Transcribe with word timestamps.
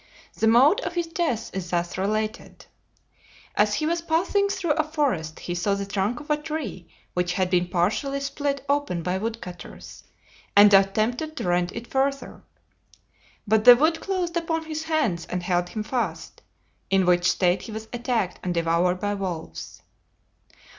The 0.35 0.47
mode 0.47 0.79
of 0.81 0.95
his 0.95 1.05
death 1.05 1.51
is 1.53 1.69
thus 1.69 1.95
related: 1.95 2.65
As 3.55 3.75
he 3.75 3.85
was 3.85 4.01
passing 4.01 4.49
through 4.49 4.71
a 4.71 4.83
forest 4.83 5.41
he 5.41 5.53
saw 5.53 5.75
the 5.75 5.85
trunk 5.85 6.19
of 6.19 6.31
a 6.31 6.37
tree 6.37 6.87
which 7.13 7.33
had 7.33 7.51
been 7.51 7.67
partially 7.67 8.19
split 8.19 8.65
open 8.67 9.03
by 9.03 9.19
wood 9.19 9.41
cutters, 9.41 10.03
and 10.55 10.73
attempted 10.73 11.37
to 11.37 11.43
rend 11.47 11.71
it 11.73 11.85
further; 11.85 12.41
but 13.47 13.63
the 13.63 13.75
wood 13.75 13.99
closed 13.99 14.35
upon 14.35 14.65
his 14.65 14.85
hands 14.85 15.27
and 15.27 15.43
held 15.43 15.69
him 15.69 15.83
fast, 15.83 16.41
in 16.89 17.05
which 17.05 17.29
state 17.29 17.61
he 17.61 17.71
was 17.71 17.87
attacked 17.93 18.39
and 18.41 18.55
devoured 18.55 18.99
by 18.99 19.13
wolves. 19.13 19.83